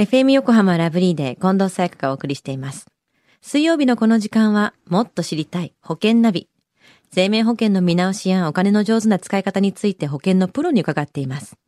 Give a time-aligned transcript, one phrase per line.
[0.00, 2.86] FM 横浜ラブリーで近藤沙耶香がお送りしています。
[3.42, 6.48] 水曜日のこの時間は、もっと知りたい保険ナビ。
[7.12, 11.58] 生命保険の見直しやお金の上手な使い方について保険のプロに伺っています。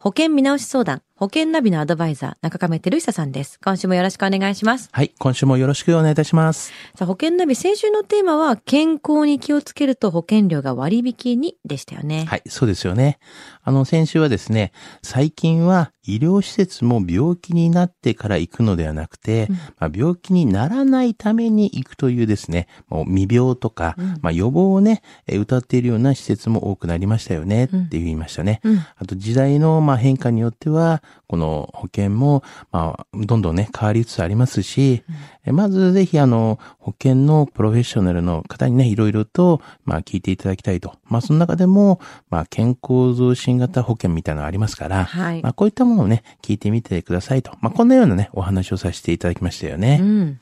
[0.00, 3.58] 保険見直し相談、保険ナビのアドバイザー、中亀照久さんです。
[3.58, 4.88] 今週もよろしくお願いします。
[4.92, 6.70] はい、今週もよろしくお願いいたします。
[6.94, 12.24] さあ、保険ナビ、先週のテーマは、健康に気をつけると保険料が割引にでしたよね。
[12.28, 13.18] はい、そうですよね。
[13.64, 14.70] あの、先週はですね、
[15.02, 28.60] 最近は医療施設も病気になってから行くのではなくて、うんまあ、病気にならないために行くというですね、もう未病とか、うんまあ、予防をね、えー歌っているような施設も多くなりましたよね、うんって言いましたね。
[28.64, 28.78] うん。
[28.96, 35.02] あと時代のまあ変化によっては、この保険もまあどんどんね変わりつつありますし、
[35.44, 40.94] えまずぜひあの保険のプロフェッショナルの方にね、いろいろとまあ聞いていただきたいと。
[41.04, 42.00] まあその中でも
[42.30, 45.50] まあ健康増進型保険みたいなのがありますから、はいま。
[45.50, 47.52] あこういったものをね、聞いてみてくださいと。
[47.60, 49.98] まあこんなようなね、お話をさせていただきましたよね。
[50.00, 50.40] うん。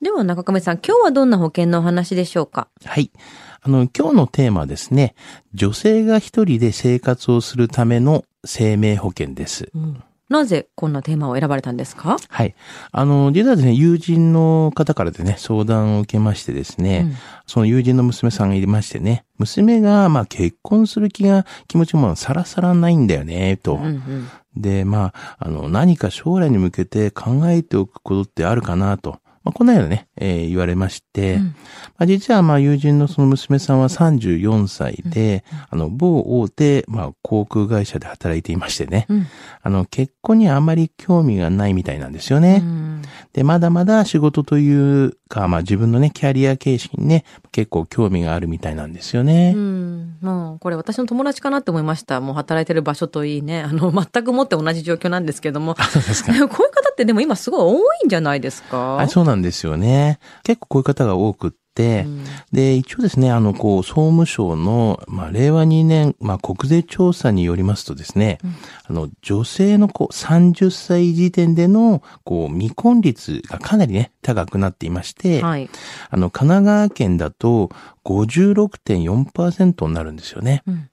[0.00, 2.66] では、中亀さん、今日はどんな保険のお話でしょうか？
[2.84, 3.12] はい。
[3.60, 5.14] あの、今日のテーマはですね、
[5.54, 9.70] 女性が一人で生活をするための生命保険です。
[9.74, 10.02] うん。
[10.28, 12.16] なぜこんなテーマを選ばれたんですか？
[12.28, 12.54] はい。
[12.90, 23.74] あの、実はですね、友人の方からでね、相談を受けましてですね、うんその友人の娘さんがいましてね、娘が、まあ結婚する気が、気持ちもさらさらないんだよね、と。
[23.74, 29.18] うんうんで、まあ、あの、何か将来に向けて考えておくことってあるかなと。
[29.44, 31.52] まあ、こんなようなね、えー言われまして、うんま
[31.98, 39.26] あ、実はまあ友人のその娘さんは34歳で、あの、某大手、まあ、航空会社で働いていましてね、うん
[39.62, 42.60] あの、結婚にあまり興味がないみたいなんですよね。
[42.62, 49.54] うんで、まだまだ仕事というか、まあ自分のね、キャリア形式にね、結構興味があるみたいなんですよね。
[49.56, 50.16] うん。
[50.20, 52.20] もう、これ私の友達かなって思いました。
[52.20, 53.62] もう働いてる場所といいね。
[53.62, 55.74] あの、全くもって同じ状況なんですけども。
[55.78, 56.32] そうですか。
[56.36, 58.76] こういう方ってでも今すごい多いんじゃないですか？
[58.96, 60.18] はい、そうなんですよね。
[60.42, 68.54] 結構こういう方が多くって、うんで、一応ですね、あの、こう、総務省の、まあ、令和2年、まあ、国税調査によりますとですね、うん
[68.84, 75.70] あの、女性の、こう、30歳時点での、こう、未婚率がかなりね、高くなっていまして、はい。
[76.10, 77.70] あの、神奈川県だと
[78.04, 80.62] 56.4%になるんですよね。
[80.66, 80.88] うん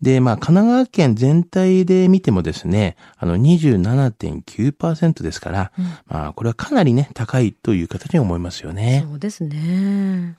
[0.00, 9.04] で、まあ、神奈川県全体で見てもですね、あの、27.9%ですから、うんまあ、これはかなりね、高いという形に思いますよね。
[9.08, 10.36] そうですね。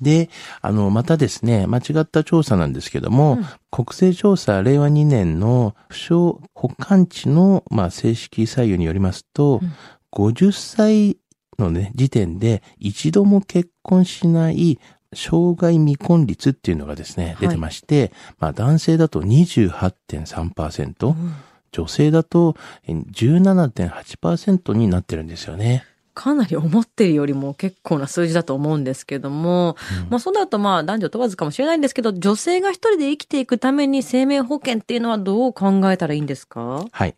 [0.00, 0.30] で、
[0.60, 9.72] あの、またですね、間違った調査なんですけども、うん国勢調査令和2年の不詳保管地の、まあ、正式採用によりますと、うん
[10.12, 11.18] 50歳
[11.58, 14.78] のね、時点で一度も結婚しない
[15.14, 21.34] 障害未婚率っていうのがですね、はい出てまして、まあ男性だと28.3%、うん
[21.72, 22.56] 女性だと
[22.88, 25.84] え17.8%になってるんですよね。
[26.14, 29.76] かなり思ってるよりも結構な数字だと思うんですけども、
[30.10, 36.84] まあそうなるとまあ男女問わずかもしれないんですけど、女性が一人で生きていくために生命保険っていうのはどう考えたらいいんですか？
[36.90, 37.14] はい。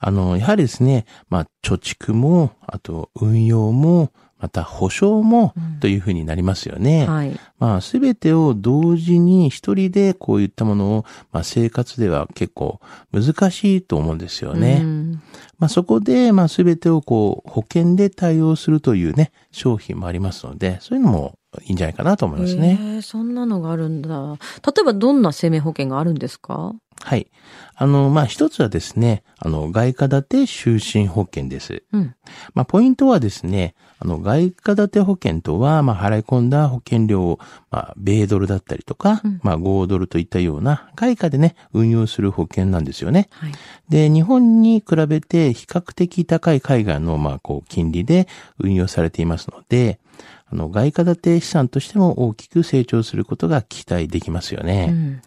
[0.00, 7.06] あの、やはりですね、まあ、貯蓄も、あと、運用も、また、保証もうん、というふうになりますよね。
[7.06, 7.38] はい。
[7.58, 12.80] まあ、すべてを同時に一人でこういったものを、まあ、生活では結構
[13.12, 14.80] 難しいと思うんですよね。
[14.82, 15.22] うん
[15.58, 22.78] まあ、そこで、まあ、すべてをこう、保険で対応するというね、商品もありますので、そういうのもいいんじゃないかなと思いますね。
[22.80, 24.08] へえそんなのがあるんだ。
[24.66, 26.74] 例えばどんな生命保険があるんですか？
[27.04, 27.30] はい。
[27.76, 31.82] あの、まあ、一つはですね、あの、外貨建て就寝保険です。
[31.92, 32.14] うん。
[32.54, 43.28] まあ、ポイントはですね、あの、外貨建て保険とは、まあ、払い込んだ保険料を、まあ、米ドルだったりとか、うんまあ、5ドルといったような外貨でね、運用する保険なんですよね。
[43.32, 43.52] はい。
[43.90, 48.28] で、日本に比べて比較的高い海外の、まあ、こう、金利で
[48.58, 50.00] 運用されていますので、
[50.46, 54.86] あの、外貨建て資産としても大きく成長することが期待できますよね。
[54.88, 55.22] うん。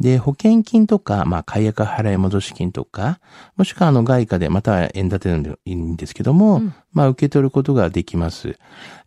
[0.00, 3.20] で、保険金とか、まあ、解約払い戻し金とか、
[3.56, 8.58] もしくはあの外貨で、または円建てでもいいんですけども、うんまあ、受け取ることができます。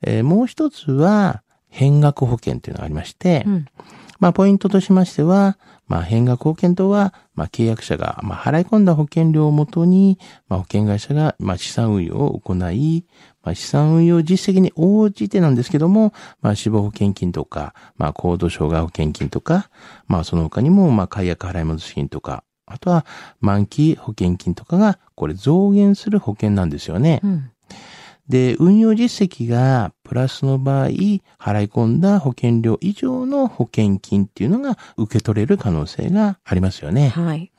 [0.02, 1.44] えーもう一つは、
[1.76, 3.66] 変額保険というのがありまして、うん。
[4.20, 5.58] まあ、ポイントとしましては、
[5.88, 13.06] まあ、変額保険とは、まあ、契約者が、まあ、払い込んだ保険料をもとに、まあ、保険会社が、まあ、資産運用を行い、
[13.46, 19.70] まあ、資産運用実績に応じてなんですけども、まあ、死亡保険金とか、まあ、高度障害保険金とか、
[20.08, 23.06] まあ、その他にも、まあ、解約払い戻し金とか、あとは、
[23.40, 27.22] 満期保険金とかが、これ増減する保険なんですよね。
[27.24, 27.52] うん。
[28.28, 31.22] で、運用実績がプラスの場合、払い
[31.68, 37.10] 込んだ保険料以上の保険金っていうのが受け取れる可能性がありますよね。
[37.10, 37.52] はい。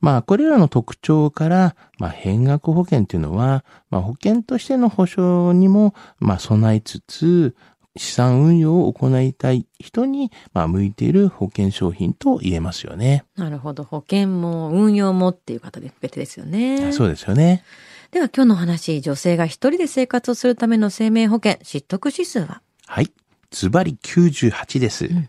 [0.00, 7.56] まあ、これらの特徴から、まあ、変額保険というのは、まあ、保険としての保証にも、まあ、備えつつ、
[7.96, 13.24] 資産運用を行いたい人に、まあ、向いている保険商品と言えますよね。
[13.36, 13.82] なるほど。
[13.82, 16.92] 保険も運用もっていう方で別ですよね。
[16.92, 17.64] そうですよね。
[18.12, 22.62] では今日の話、女性が一人で生活をするための生命保険、失得指数は？
[22.86, 23.12] はい。
[23.50, 25.06] ズバリ98です。
[25.06, 25.28] ん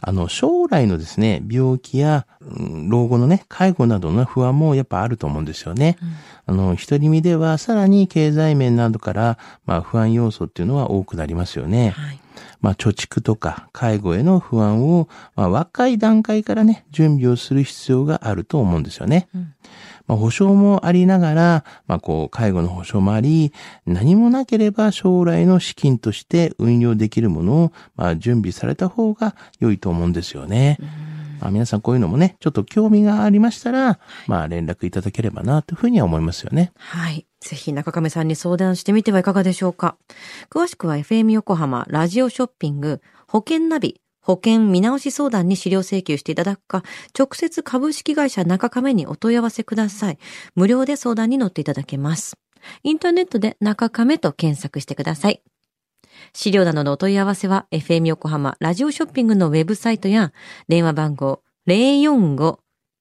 [0.00, 5.96] あの、将来のですね、病気や、うん老後のね、介護などの不安もやっぱあると思うんですよね。
[6.46, 11.90] あの、独り身ではさらに経済面などから、まあ不安要素っていうのは多くなりますよね。
[11.90, 12.20] はい。
[12.60, 19.28] まあ貯蓄とか介護への不安を、まあ若い段階からね、準備をする必要があると思うんですよね。
[19.34, 19.54] うん
[20.06, 23.52] まあ保証もありながら、まあこう介護の保証もあり、
[23.86, 30.78] 何もなければ将来の資金として運用できるものを、まあ準備された方が良いと思うんですよね。
[31.40, 36.72] まあ皆さんこういうのもね、ちょっと興味がありましたら、まあ連絡いただければなというふうには思いますよね。
[36.76, 37.26] はい。
[37.40, 39.96] ぜひ中亀さんに相談してみてはいかがでしょうか。
[40.50, 46.82] 詳しくは FM 横浜ラジオショッピング保険ナビ保険見直し相談に資料請求していただくか、
[47.16, 50.18] 直接株式会社中亀にお問い合わせください。
[50.56, 52.36] 無料で相談に乗っていただけます。
[52.82, 55.42] インターネットで中亀と検索してください。
[56.32, 60.32] 資料などのお問い合わせは FM 横浜ラジオショッピングのウェブサイトや
[60.68, 61.42] 電話番号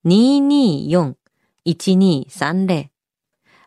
[0.06, 2.88] 045-224-1230